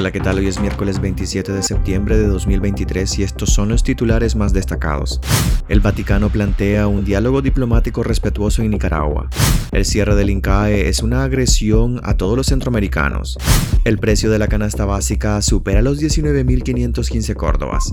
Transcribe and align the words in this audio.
Hola, 0.00 0.12
¿qué 0.12 0.20
tal? 0.20 0.38
Hoy 0.38 0.46
es 0.46 0.58
miércoles 0.58 0.98
27 0.98 1.52
de 1.52 1.62
septiembre 1.62 2.16
de 2.16 2.26
2023 2.26 3.18
y 3.18 3.22
estos 3.22 3.50
son 3.52 3.68
los 3.68 3.82
titulares 3.82 4.34
más 4.34 4.54
destacados. 4.54 5.20
El 5.68 5.80
Vaticano 5.80 6.30
plantea 6.30 6.86
un 6.86 7.04
diálogo 7.04 7.42
diplomático 7.42 8.02
respetuoso 8.02 8.62
en 8.62 8.70
Nicaragua. 8.70 9.28
El 9.72 9.84
cierre 9.84 10.14
del 10.14 10.30
INCAE 10.30 10.88
es 10.88 11.02
una 11.02 11.22
agresión 11.22 12.00
a 12.02 12.16
todos 12.16 12.34
los 12.34 12.46
centroamericanos. 12.46 13.36
El 13.84 13.98
precio 13.98 14.30
de 14.30 14.38
la 14.38 14.48
canasta 14.48 14.86
básica 14.86 15.42
supera 15.42 15.82
los 15.82 16.00
19.515 16.00 17.34
córdobas. 17.34 17.92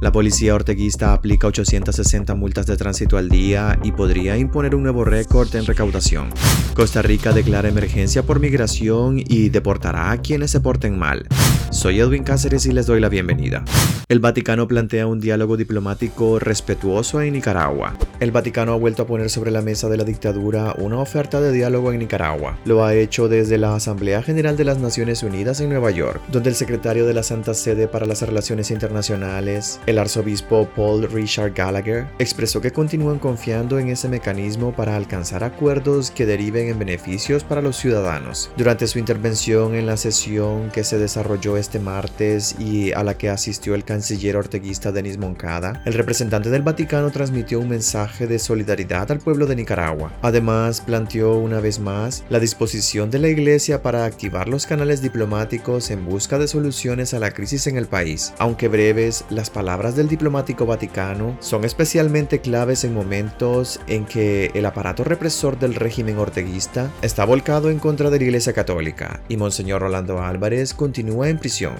La 0.00 0.12
policía 0.12 0.54
orteguista 0.54 1.12
aplica 1.12 1.48
860 1.48 2.36
multas 2.36 2.66
de 2.66 2.76
tránsito 2.76 3.16
al 3.16 3.28
día 3.28 3.80
y 3.82 3.90
podría 3.90 4.36
imponer 4.36 4.76
un 4.76 4.84
nuevo 4.84 5.04
récord 5.04 5.52
en 5.56 5.66
recaudación. 5.66 6.28
Costa 6.74 7.02
Rica 7.02 7.32
declara 7.32 7.68
emergencia 7.68 8.22
por 8.22 8.38
migración 8.38 9.18
y 9.18 9.48
deportará 9.48 10.12
a 10.12 10.18
quienes 10.18 10.52
se 10.52 10.60
porten 10.60 10.96
mal. 10.96 11.26
Soy 11.70 12.00
Edwin 12.00 12.24
Cáceres 12.24 12.66
y 12.66 12.72
les 12.72 12.86
doy 12.86 12.98
la 12.98 13.08
bienvenida. 13.08 13.64
El 14.08 14.20
Vaticano 14.20 14.66
plantea 14.66 15.06
un 15.06 15.20
diálogo 15.20 15.58
diplomático 15.58 16.38
respetuoso 16.38 17.20
en 17.20 17.34
Nicaragua. 17.34 17.94
El 18.20 18.32
Vaticano 18.32 18.72
ha 18.72 18.76
vuelto 18.76 19.02
a 19.02 19.06
poner 19.06 19.28
sobre 19.28 19.50
la 19.50 19.60
mesa 19.60 19.88
de 19.90 19.98
la 19.98 20.04
dictadura 20.04 20.74
una 20.78 20.98
oferta 20.98 21.42
de 21.42 21.52
diálogo 21.52 21.92
en 21.92 21.98
Nicaragua. 21.98 22.58
Lo 22.64 22.84
ha 22.84 22.94
hecho 22.94 23.28
desde 23.28 23.58
la 23.58 23.74
Asamblea 23.74 24.22
General 24.22 24.56
de 24.56 24.64
las 24.64 24.78
Naciones 24.78 25.22
Unidas 25.22 25.60
en 25.60 25.68
Nueva 25.68 25.90
York, 25.90 26.20
donde 26.32 26.48
el 26.48 26.56
secretario 26.56 27.06
de 27.06 27.14
la 27.14 27.22
Santa 27.22 27.52
Sede 27.54 27.86
para 27.86 28.06
las 28.06 28.22
Relaciones 28.22 28.70
Internacionales, 28.70 29.78
el 29.86 29.98
arzobispo 29.98 30.68
Paul 30.74 31.08
Richard 31.10 31.52
Gallagher, 31.52 32.06
expresó 32.18 32.60
que 32.60 32.72
continúan 32.72 33.18
confiando 33.18 33.78
en 33.78 33.88
ese 33.88 34.08
mecanismo 34.08 34.72
para 34.74 34.96
alcanzar 34.96 35.44
acuerdos 35.44 36.10
que 36.10 36.26
deriven 36.26 36.68
en 36.68 36.78
beneficios 36.78 37.44
para 37.44 37.62
los 37.62 37.76
ciudadanos. 37.76 38.50
Durante 38.56 38.86
su 38.86 38.98
intervención 38.98 39.74
en 39.74 39.86
la 39.86 39.98
sesión 39.98 40.70
que 40.70 40.82
se 40.82 40.98
desarrolló 40.98 41.37
este 41.38 41.78
martes 41.78 42.56
y 42.58 42.92
a 42.92 43.04
la 43.04 43.16
que 43.16 43.30
asistió 43.30 43.74
el 43.74 43.84
canciller 43.84 44.36
orteguista 44.36 44.90
Denis 44.90 45.18
Moncada, 45.18 45.82
el 45.86 45.94
representante 45.94 46.50
del 46.50 46.62
Vaticano 46.62 47.10
transmitió 47.10 47.60
un 47.60 47.68
mensaje 47.68 48.26
de 48.26 48.40
solidaridad 48.40 49.10
al 49.12 49.20
pueblo 49.20 49.46
de 49.46 49.54
Nicaragua. 49.54 50.12
Además, 50.20 50.80
planteó 50.80 51.36
una 51.38 51.60
vez 51.60 51.78
más 51.78 52.24
la 52.28 52.40
disposición 52.40 53.10
de 53.10 53.20
la 53.20 53.28
Iglesia 53.28 53.82
para 53.82 54.04
activar 54.04 54.48
los 54.48 54.66
canales 54.66 55.00
diplomáticos 55.00 55.90
en 55.90 56.04
busca 56.04 56.38
de 56.38 56.48
soluciones 56.48 57.14
a 57.14 57.20
la 57.20 57.30
crisis 57.30 57.68
en 57.68 57.76
el 57.76 57.86
país. 57.86 58.34
Aunque 58.38 58.66
breves, 58.68 59.24
las 59.30 59.48
palabras 59.48 59.94
del 59.94 60.08
diplomático 60.08 60.66
vaticano 60.66 61.36
son 61.40 61.64
especialmente 61.64 62.40
claves 62.40 62.82
en 62.82 62.94
momentos 62.94 63.80
en 63.86 64.04
que 64.04 64.50
el 64.54 64.66
aparato 64.66 65.04
represor 65.04 65.58
del 65.58 65.76
régimen 65.76 66.18
orteguista 66.18 66.90
está 67.00 67.24
volcado 67.24 67.70
en 67.70 67.78
contra 67.78 68.10
de 68.10 68.18
la 68.18 68.24
Iglesia 68.24 68.52
Católica 68.52 69.20
y 69.28 69.36
Monseñor 69.36 69.82
Rolando 69.82 70.20
Álvarez 70.20 70.74
continúa 70.74 71.17
en 71.24 71.38
prisión. 71.38 71.74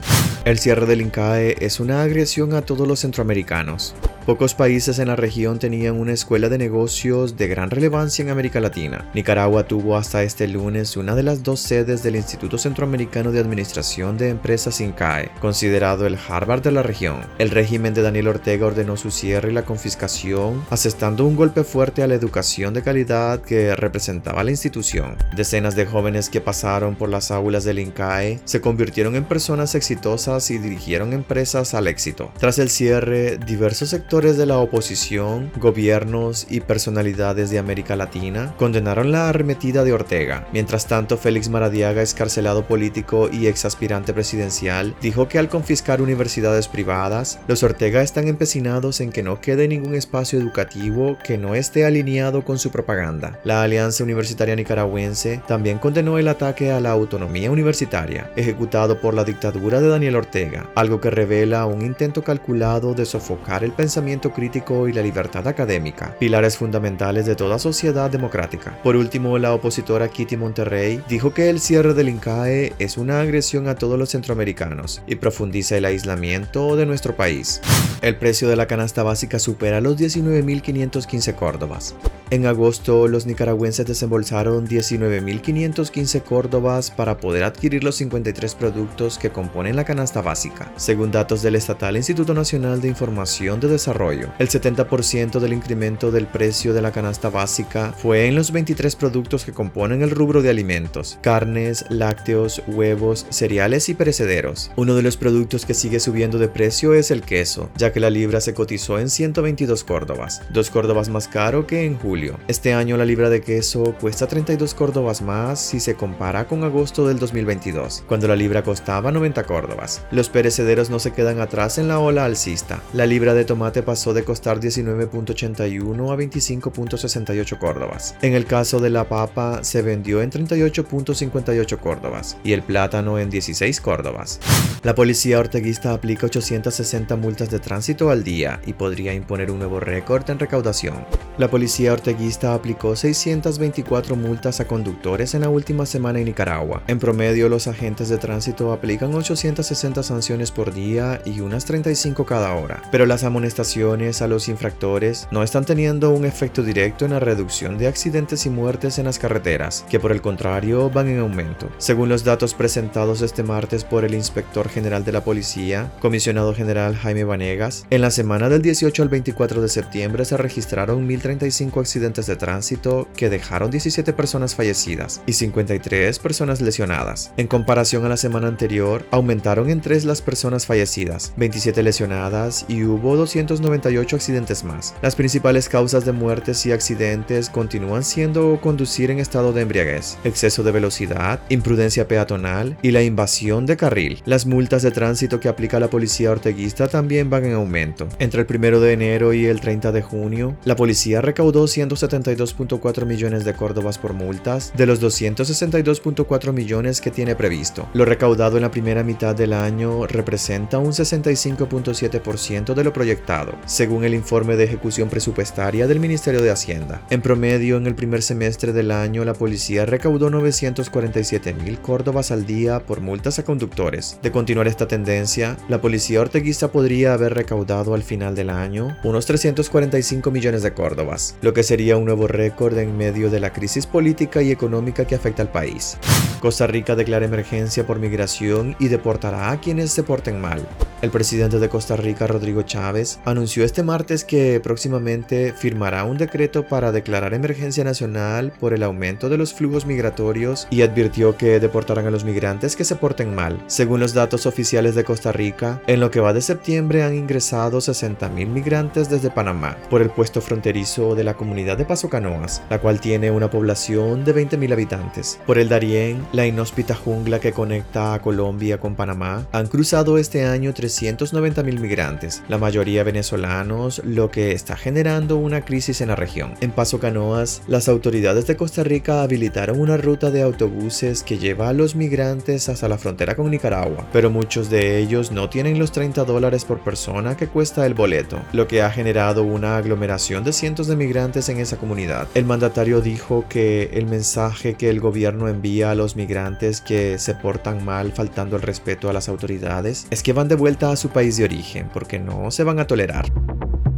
El 0.45 0.59
cierre 0.59 0.87
del 0.87 1.03
INCAE 1.03 1.57
es 1.61 1.79
una 1.79 2.03
agresión 2.03 2.55
a 2.55 2.63
todos 2.63 2.89
los 2.89 3.01
centroamericanos. 3.01 3.95
Pocos 4.29 4.55
países 4.55 4.99
en 4.99 5.09
la 5.09 5.17
región 5.17 5.59
tenían 5.59 5.99
una 5.99 6.13
escuela 6.13 6.51
de 6.51 6.59
negocios 6.59 7.39
de 7.39 7.49
gran 7.49 7.71
relevancia 7.71 8.23
en 8.23 8.29
América 8.29 8.61
Latina. 8.61 9.11
Nicaragua 9.15 9.67
tuvo 9.67 9.97
hasta 9.97 10.23
este 10.23 10.47
lunes 10.47 10.99
una 10.99 11.15
de 11.15 11.23
las 11.23 11.43
dos 11.43 11.61
sedes 11.61 12.03
del 12.03 12.17
Instituto 12.17 12.59
Centroamericano 12.59 13.33
de 13.33 13.41
Administración 13.41 14.19
de 14.19 14.29
Empresas 14.29 14.83
INCAE, 14.83 15.31
considerado 15.41 16.07
el 16.07 16.19
Harvard 16.29 16.63
de 16.63 16.73
la 16.73 16.83
región. 16.83 17.21
El 17.39 17.49
régimen 17.49 17.95
de 17.95 18.03
Daniel 18.03 18.29
Ortega 18.29 18.67
ordenó 18.67 18.99
su 18.99 19.11
cierre 19.11 19.51
y 19.51 19.55
la 19.55 19.65
confiscación, 19.65 20.63
asestando 20.69 21.25
un 21.25 21.35
golpe 21.35 21.65
fuerte 21.65 22.03
a 22.03 22.07
la 22.07 22.15
educación 22.15 22.75
de 22.75 22.83
calidad 22.83 23.41
que 23.41 23.75
representaba 23.77 24.45
la 24.45 24.51
institución. 24.51 25.17
Decenas 25.35 25.75
de 25.75 25.87
jóvenes 25.87 26.29
que 26.29 26.43
pasaron 26.43 26.97
por 26.97 27.09
las 27.09 27.31
aulas 27.31 27.65
del 27.65 27.79
INCAE 27.79 28.41
se 28.45 28.61
convirtieron 28.61 29.17
en 29.17 29.25
personas 29.29 29.75
exitosas 29.75 30.51
y 30.51 30.59
dirigieron 30.59 31.13
empresas 31.13 31.75
al 31.75 31.87
éxito. 31.87 32.33
Tras 32.39 32.59
el 32.59 32.71
cierre, 32.71 33.39
diversos 33.39 33.91
sectores 33.91 34.37
de 34.37 34.47
la 34.47 34.59
oposición, 34.59 35.53
gobiernos 35.57 36.47
y 36.51 36.61
personalidades 36.61 37.51
de 37.51 37.59
América 37.59 37.97
Latina 37.97 38.55
condenaron 38.59 39.13
la 39.13 39.29
arremetida 39.29 39.85
de 39.85 39.93
Ortega. 39.93 40.49
Mientras 40.53 40.87
tanto, 40.87 41.17
Félix 41.17 41.49
Maradiaga, 41.49 42.03
escarcelado 42.03 42.67
político 42.67 43.29
y 43.31 43.47
ex 43.47 43.65
aspirante 43.65 44.13
presidencial, 44.13 44.95
dijo 45.01 45.29
que 45.29 45.39
al 45.39 45.49
confiscar 45.49 46.01
universidades 46.01 46.69
privadas, 46.69 47.39
los 47.47 47.63
Ortega 47.63 48.03
están 48.03 48.29
empecinados 48.29 49.01
en 49.01 49.11
que 49.11 49.23
no 49.23 49.41
quede 49.41 49.69
ningún 49.69 49.95
espacio 49.95 50.39
educativo 50.39 51.19
que 51.23 51.39
no 51.39 51.55
esté 51.55 51.85
alineado 51.85 52.45
con 52.45 52.59
su 52.59 52.71
propaganda. 52.71 53.39
La 53.45 53.63
Alianza 53.63 54.05
Universitaria 54.05 54.57
Nicaragüense 54.57 55.43
también 55.47 55.79
condenó 55.79 56.19
el 56.19 56.29
ataque 56.29 56.73
a 56.73 56.81
la 56.81 56.91
autonomía 56.91 57.51
universitaria, 57.51 58.31
ejecutado 58.37 59.01
por 59.01 59.15
la 59.19 59.25
dictadura 59.25 59.81
de 59.81 59.89
Daniel 59.89 60.15
Ortega, 60.15 60.71
algo 60.77 61.01
que 61.01 61.11
revela 61.11 61.67
un 61.67 61.83
intento 61.83 62.23
calculado 62.23 62.95
de 62.95 63.05
sofocar 63.05 63.65
el 63.65 63.73
pensamiento 63.73 64.33
crítico 64.33 64.87
y 64.87 64.93
la 64.93 65.03
libertad 65.03 65.49
académica, 65.49 66.15
pilares 66.21 66.57
fundamentales 66.57 67.27
de 67.27 67.35
toda 67.35 67.59
sociedad 67.59 68.13
democrática. 68.13 68.81
Por 68.85 68.95
último, 68.95 69.37
la 69.39 69.53
opositora 69.53 70.07
Kitty 70.07 70.37
Monterrey 70.37 71.03
dijo 71.09 71.35
que 71.35 71.51
el 71.51 71.59
cierre 71.59 71.95
del 71.95 72.11
INCAE 72.11 72.75
es 72.79 72.97
una 72.97 73.21
agresión 73.21 73.67
a 73.67 73.75
todos 73.75 73.99
los 73.99 74.11
centroamericanos 74.11 75.03
y 75.09 75.17
profundiza 75.17 75.77
el 75.77 75.87
aislamiento 75.87 76.77
de 76.77 76.87
nuestro 76.87 77.17
país. 77.17 77.61
El 78.01 78.15
precio 78.19 78.49
de 78.49 78.55
la 78.55 78.67
canasta 78.69 79.03
básica 79.03 79.41
supera 79.41 79.81
los 79.81 79.97
19.515 79.99 81.35
córdobas. 81.35 81.97
En 82.31 82.45
agosto, 82.45 83.09
los 83.09 83.25
nicaragüenses 83.25 83.87
desembolsaron 83.87 84.69
19.515 84.69 86.23
córdobas 86.23 86.91
para 86.91 87.17
poder 87.17 87.43
adquirir 87.43 87.83
los 87.83 87.97
53 87.97 88.55
productos 88.55 89.08
que 89.17 89.31
componen 89.31 89.77
la 89.77 89.85
canasta 89.85 90.21
básica, 90.21 90.71
según 90.77 91.11
datos 91.11 91.41
del 91.41 91.55
estatal 91.55 91.97
Instituto 91.97 92.35
Nacional 92.35 92.83
de 92.83 92.89
Información 92.89 93.61
de 93.61 93.69
Desarrollo. 93.69 94.29
El 94.39 94.49
70% 94.49 95.39
del 95.39 95.55
incremento 95.55 96.11
del 96.11 96.27
precio 96.27 96.75
de 96.75 96.83
la 96.83 96.93
canasta 96.93 97.31
básica 97.31 97.95
fue 97.97 98.27
en 98.27 98.35
los 98.35 98.53
23 98.53 98.95
productos 98.97 99.47
que 99.47 99.53
componen 99.53 100.03
el 100.03 100.11
rubro 100.11 100.43
de 100.43 100.51
alimentos, 100.51 101.19
carnes, 101.23 101.87
lácteos, 101.89 102.63
huevos, 102.67 103.27
cereales 103.31 103.89
y 103.89 103.95
perecederos. 103.95 104.71
Uno 104.77 104.95
de 104.95 105.03
los 105.03 105.17
productos 105.17 105.65
que 105.65 105.73
sigue 105.73 106.01
subiendo 106.01 106.39
de 106.39 106.49
precio 106.49 106.93
es 106.93 107.11
el 107.11 107.23
queso, 107.23 107.71
ya 107.77 107.93
que 107.93 108.01
la 108.01 108.11
libra 108.11 108.43
se 108.43 108.53
cotizó 108.53 108.99
en 108.99 109.09
122 109.09 109.85
córdobas, 109.85 110.43
dos 110.51 110.71
córdobas 110.71 111.09
más 111.09 111.29
caro 111.29 111.67
que 111.67 111.87
en 111.87 111.97
julio 111.97 112.19
este 112.49 112.73
año 112.73 112.97
la 112.97 113.05
libra 113.05 113.31
de 113.31 113.43
queso 113.43 113.95
cuesta 114.01 114.27
32 114.27 114.75
córdobas 114.75 115.23
más 115.23 115.61
si 115.61 115.79
se 115.79 115.95
compara 115.95 116.49
con 116.49 116.65
agosto 116.65 117.07
del 117.07 117.19
2022, 117.19 118.03
cuando 118.09 118.27
la 118.27 118.35
libra 118.35 118.63
costaba 118.63 118.98
90 119.01 119.45
córdobas. 119.45 120.03
Los 120.11 120.29
perecederos 120.29 120.91
no 120.91 120.99
se 120.99 121.13
quedan 121.13 121.41
atrás 121.41 121.79
en 121.79 121.89
la 121.89 121.99
ola 121.99 122.25
alcista. 122.25 122.83
La 122.93 123.07
libra 123.07 123.35
de 123.35 123.45
tomate 123.45 123.83
pasó 123.83 124.13
de 124.13 124.25
costar 124.25 124.61
19.81 124.61 126.13
a 126.13 126.17
25.68 126.17 127.59
córdobas. 127.59 128.17
En 128.23 128.35
el 128.35 128.45
caso 128.45 128.81
de 128.81 128.91
la 128.91 129.09
papa 129.09 129.65
se 129.65 129.83
vendió 129.83 130.23
en 130.23 130.31
38.58 130.31 131.79
córdobas 131.79 132.37
y 132.45 132.53
el 132.53 132.63
plátano 132.63 133.19
en 133.19 133.31
16 133.31 133.81
córdobas. 133.81 134.41
La 134.83 134.95
policía 134.95 135.39
orteguista 135.41 135.93
aplica 135.93 136.27
860 136.27 137.17
multas 137.17 137.51
de 137.51 137.59
tránsito 137.59 138.11
al 138.11 138.23
día 138.23 138.61
y 138.67 138.73
podría 138.73 139.15
imponer 139.15 139.51
un 139.51 139.59
nuevo 139.59 139.81
récord 139.81 140.29
en 140.31 140.39
recaudación. 140.39 141.05
La 141.37 141.49
policía 141.49 141.93
orteguista 141.93 142.55
aplicó 142.55 142.97
624 142.97 144.17
multas 144.17 144.61
a 144.61 144.67
conductores 144.67 145.35
en 145.35 145.43
la 145.43 145.49
última 145.49 145.87
semana 145.87 146.19
en 146.19 146.27
Nicaragua. 146.27 146.83
En 146.87 146.99
promedio, 146.99 147.49
los 147.49 147.67
agentes 147.67 148.09
de 148.09 148.19
tránsito 148.19 148.73
aplican 148.89 149.15
860 149.15 150.03
sanciones 150.03 150.51
por 150.51 150.73
día 150.73 151.21
y 151.27 151.41
unas 151.41 151.67
35 151.67 152.25
cada 152.25 152.55
hora. 152.55 152.81
Pero 152.91 153.05
las 153.05 153.23
amonestaciones 153.23 154.23
a 154.23 154.29
los 154.29 154.49
infractores 154.49 155.29
no 155.31 155.43
están 155.43 155.67
teniendo 155.67 156.09
un 156.09 156.25
efecto 156.25 156.63
directo 156.63 157.05
en 157.05 157.11
la 157.11 157.21
reducción 157.21 157.77
de 157.77 157.87
accidentes 157.87 158.47
y 158.47 158.49
muertes 158.49 158.99
en 158.99 159.05
las 159.05 159.19
carreteras, 159.19 159.85
que 159.91 160.01
por 160.01 160.11
el 160.11 160.23
contrario 160.23 160.89
van 160.89 161.09
en 161.09 161.19
aumento. 161.19 161.69
Según 161.77 162.09
los 162.09 162.25
datos 162.25 162.55
presentados 162.55 163.21
este 163.21 163.43
martes 163.43 163.85
por 163.85 164.07
el 164.07 164.15
inspector 164.15 164.71
general 164.71 165.05
de 165.05 165.13
la 165.13 165.23
policía, 165.23 165.93
comisionado 166.01 166.55
general 166.55 166.97
Jaime 166.97 167.25
Vanegas, 167.25 167.87
en 167.91 168.01
la 168.01 168.11
semana 168.11 168.49
del 168.49 168.63
18 168.63 169.03
al 169.03 169.11
24 169.11 169.61
de 169.61 169.69
septiembre 169.69 170.25
se 170.25 170.39
registraron 170.39 171.07
1.000 171.07 171.21
35 171.21 171.81
accidentes 171.81 172.25
de 172.25 172.37
tránsito 172.37 173.07
que 173.15 173.29
dejaron 173.29 173.71
17 173.71 174.15
personas 174.15 174.55
fallecidas 174.55 175.21
y 175.27 175.35
53 175.35 176.19
personas 176.21 176.63
lesionadas. 176.63 177.33
En 177.37 177.49
comparación 177.49 178.07
a 178.07 178.09
la 178.09 178.17
semana 178.17 178.49
anterior, 178.49 178.78
aumentaron 179.11 179.71
en 179.71 179.81
3 179.81 180.05
las 180.05 180.23
personas 180.23 180.67
fallecidas, 180.67 181.33
27 181.37 181.83
lesionadas 181.83 182.65
y 182.69 182.85
hubo 182.85 183.17
298 183.17 184.17
accidentes 184.17 184.65
más. 184.65 184.95
Las 185.03 185.17
principales 185.17 185.69
causas 185.69 186.05
de 186.05 186.13
muertes 186.13 186.65
y 186.67 186.73
accidentes 186.73 187.51
continúan 187.51 188.05
siendo 188.05 188.59
conducir 188.61 189.11
en 189.11 189.19
estado 189.19 189.53
de 189.53 189.63
embriaguez, 189.63 190.19
exceso 190.25 190.63
de 190.63 190.73
velocidad, 190.73 191.41
imprudencia 191.49 192.09
peatonal 192.09 192.77
y 192.83 192.91
la 192.91 193.03
invasión 193.03 193.67
de 193.67 193.77
carril. 193.77 194.23
Las 194.25 194.47
multas 194.47 194.83
de 194.83 194.91
tránsito 194.91 195.41
que 195.41 195.49
aplica 195.49 195.81
la 195.81 195.91
policía 195.91 196.31
orteguista 196.31 196.89
también 196.89 197.31
van 197.31 197.45
en 197.45 197.55
aumento. 197.55 198.09
Entre 198.19 198.43
el 198.43 198.47
1 198.49 198.81
de 198.81 198.93
enero 198.93 199.33
y 199.33 199.47
el 199.47 199.61
30 199.61 199.93
de 199.93 200.03
junio, 200.03 200.57
la 200.65 200.77
policía 200.77 201.21
recaudó 201.21 201.65
172.4 201.65 203.07
millones 203.07 203.45
de 203.45 203.55
córdobas 203.55 203.99
por 203.99 204.13
multas 204.13 204.73
de 204.77 204.87
los 204.87 205.03
262.4 205.03 206.53
millones 206.53 207.01
que 207.01 207.11
tiene 207.11 207.35
previsto. 207.35 207.89
Lo 207.93 208.05
recaudado 208.05 208.57
en 208.57 208.63
la 208.63 208.68
primera 208.71 208.89
primera 208.89 209.05
mitad 209.05 209.37
del 209.37 209.53
año 209.53 210.07
representa 210.07 210.79
un 210.79 210.93
65.7% 210.93 212.73
de 212.73 212.85
lo 212.85 212.91
proyectado, 212.91 213.53
según 213.67 214.03
el 214.03 214.15
informe 214.15 214.57
de 214.57 214.65
ejecución 214.65 215.11
presupuestaria 215.11 215.87
del 215.87 216.01
Ministerio 216.01 216.41
de 216.41 216.51
Hacienda. 216.51 217.03
En 217.11 217.21
promedio, 217.21 217.77
en 217.77 217.87
el 217.87 217.95
primer 217.95 218.23
semestre 218.23 218.73
del 218.73 218.91
año, 218.91 219.27
la 219.27 219.35
policía 219.35 219.85
recaudó 219.85 220.31
947 220.31 221.53
mil 221.53 221.79
córdobas 221.81 222.31
al 222.31 222.47
día 222.47 222.81
por 222.87 223.03
multas 223.03 223.39
a 223.39 223.45
conductores. 223.45 224.19
De 224.23 224.33
continuar 224.33 224.69
esta 224.69 224.89
tendencia, 224.89 225.59
la 225.69 225.83
policía 225.83 226.23
orteguista 226.23 226.69
podría 226.69 227.13
haber 227.13 227.35
recaudado 227.35 227.93
al 227.93 228.03
final 228.03 228.35
del 228.35 228.49
año 228.49 228.97
unos 229.05 229.27
345 229.27 230.31
millones 230.31 230.63
de 230.63 230.73
córdobas, 230.73 231.37
lo 231.43 231.53
que 231.53 231.63
sería 231.63 231.99
un 231.99 232.07
nuevo 232.07 232.27
récord 232.27 232.79
en 232.79 232.97
medio 232.97 233.29
de 233.29 233.41
la 233.41 233.53
crisis 233.53 233.85
política 233.85 234.41
y 234.41 234.51
económica 234.51 235.07
que 235.07 235.15
afecta 235.15 235.43
al 235.43 235.53
país. 235.53 235.99
Costa 236.41 236.67
Rica 236.67 236.95
declara 236.95 237.27
emergencia 237.27 237.87
por 237.87 237.99
migración 237.99 238.48
y 238.79 238.89
deportará 238.89 239.51
a 239.51 239.61
quienes 239.61 239.93
se 239.93 240.03
porten 240.03 240.41
mal. 240.41 240.67
El 241.01 241.11
presidente 241.11 241.61
de 241.61 241.69
Costa 241.69 241.95
Rica, 241.95 242.27
Rodrigo 242.27 242.63
Chávez, 242.63 243.21
anunció 243.25 243.63
este 243.63 243.85
martes 243.85 244.25
que 244.25 244.59
próximamente 244.59 245.53
firmará 245.57 246.03
un 246.03 246.19
decreto 246.19 246.67
para 246.67 246.91
declarar 246.91 247.35
emergencia 247.35 247.85
nacional 247.85 248.53
por 248.59 248.75
el 248.75 248.83
aumento 248.83 249.29
de 249.29 249.39
los 249.39 249.55
flujos 249.55 249.87
migratorios 249.87 250.67
y 250.71 250.83
advirtió 250.83 251.37
que 251.37 251.61
deportarán 251.61 252.09
a 252.09 252.11
los 252.11 252.25
migrantes 252.25 252.75
que 252.75 252.83
se 252.85 252.97
porten 252.97 253.33
mal. 253.33 253.63
Según 253.69 254.01
los 254.01 254.13
datos 254.13 254.45
oficiales 254.47 254.97
de 254.97 255.05
Costa 255.05 255.31
Rica, 255.31 255.81
en 255.87 256.01
lo 256.01 256.11
que 256.11 256.19
va 256.19 256.33
de 256.33 256.43
septiembre 256.43 257.05
han 257.05 257.15
ingresado 257.15 257.79
60.000 257.79 258.49
migrantes 258.49 259.09
desde 259.09 259.31
Panamá 259.31 259.77
por 259.91 260.03
el 260.03 260.11
puesto 260.11 260.41
fronterizo 260.41 261.15
de 261.15 261.23
la 261.23 261.35
comunidad 261.35 261.79
de 261.79 261.85
Paso 261.85 262.09
Canoas, 262.09 262.63
la 262.71 262.81
cual 262.81 263.01
tiene 263.01 263.31
una 263.31 263.51
población 263.51 264.25
de 264.25 264.35
20.000 264.35 264.73
habitantes. 264.73 265.39
Por 265.47 265.59
el 265.59 265.69
Darién, 265.69 266.27
la 266.33 266.45
inhóspita 266.45 266.97
jungla 266.97 267.39
que 267.39 267.53
conecta 267.53 268.15
a 268.15 268.21
Colombia 268.21 268.81
con 268.81 268.97
Panamá, 268.97 269.47
han 269.53 269.69
cruzado 269.69 270.19
este 270.19 270.45
año 270.45 270.75
390.000 270.89 271.81
migrantes, 271.81 272.43
la 272.49 272.59
mayoría 272.59 273.05
venezolanos, 273.05 274.01
lo 274.05 274.31
que 274.31 274.53
está 274.53 274.77
generando 274.77 275.37
una 275.37 275.65
crisis 275.65 276.01
en 276.01 276.09
la 276.09 276.17
región. 276.17 276.55
En 276.61 276.71
Paso 276.71 276.99
Canoas, 276.99 277.63
las 277.67 277.89
autoridades 277.89 278.47
de 278.47 278.57
Costa 278.57 278.83
Rica 278.83 279.23
habilitaron 279.23 279.81
una 279.81 279.97
ruta 279.97 280.31
de 280.31 280.43
autobuses 280.43 281.23
que 281.23 281.39
lleva 281.39 281.69
a 281.69 281.73
los 281.73 281.95
migrantes 281.95 282.69
hasta 282.69 282.89
la 282.89 282.99
frontera 282.99 283.37
con 283.37 283.51
Nicaragua, 283.51 284.09
pero 284.13 284.31
muchos 284.31 284.71
de 284.71 284.99
ellos 284.99 285.31
no 285.31 285.49
tienen 285.51 285.79
los 285.79 285.93
30 285.93 286.25
dólares 286.25 286.65
por 286.65 286.81
persona 286.81 287.37
que 287.37 287.49
cuesta 287.49 287.87
el 287.87 287.95
boleto, 287.95 288.41
lo 288.53 288.67
que 288.67 288.83
ha 288.83 288.91
generado 288.91 289.45
una 289.45 289.77
aglomeración 289.77 290.45
de 290.45 290.53
cientos 290.53 290.87
de 290.87 290.97
migrantes 290.97 291.49
en 291.49 291.59
esa 291.59 291.77
comunidad. 291.77 292.29
El 292.35 292.45
mandatario 292.45 293.01
dijo 293.01 293.45
que 293.49 293.91
el 293.93 294.07
mensaje 294.07 294.75
que 294.75 294.89
el 294.89 295.01
gobierno 295.01 295.49
envía 295.49 295.91
a 295.91 295.95
los 295.95 296.17
migrantes 296.17 296.81
que 296.81 297.19
se 297.19 297.35
portan 297.35 297.85
mal 297.85 298.13
faltando 298.13 298.57
el 298.57 298.63
respeto 298.63 299.11
a 299.11 299.13
las 299.13 299.29
autoridades 299.29 300.07
es 300.11 300.23
que 300.23 300.33
van 300.33 300.49
de 300.49 300.55
vuelta 300.55 300.78
a 300.87 300.97
su 300.97 301.09
país 301.09 301.37
de 301.37 301.45
origen 301.45 301.91
porque 301.93 302.19
no 302.19 302.51
se 302.51 302.65
van 302.65 302.79
a 302.79 302.87
tolerar. 302.87 303.33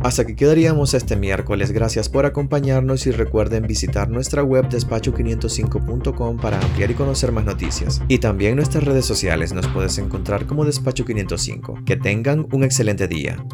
Hasta 0.03 0.23
aquí 0.23 0.35
quedaríamos 0.35 0.95
este 0.95 1.15
miércoles. 1.15 1.73
Gracias 1.73 2.09
por 2.09 2.25
acompañarnos 2.25 3.07
y 3.07 3.11
recuerden 3.11 3.67
visitar 3.67 4.09
nuestra 4.09 4.43
web 4.43 4.67
despacho505.com 4.71 6.39
para 6.39 6.59
ampliar 6.59 6.91
y 6.91 6.95
conocer 6.95 7.33
más 7.33 7.45
noticias. 7.45 8.01
Y 8.09 8.19
también 8.19 8.57
nuestras 8.57 8.85
redes 8.85 9.05
sociales 9.05 9.53
nos 9.53 9.67
puedes 9.69 9.99
encontrar 9.99 10.47
como 10.47 10.65
Despacho505. 10.65 11.85
Que 11.85 11.97
tengan 11.97 12.47
un 12.51 12.65
excelente 12.65 13.09
día. 13.09 13.45